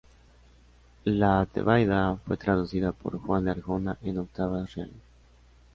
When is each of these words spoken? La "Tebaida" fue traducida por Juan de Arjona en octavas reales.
La 1.05 1.45
"Tebaida" 1.45 2.15
fue 2.25 2.35
traducida 2.35 2.91
por 2.91 3.19
Juan 3.19 3.45
de 3.45 3.51
Arjona 3.51 3.99
en 4.01 4.17
octavas 4.17 4.73
reales. 4.73 4.95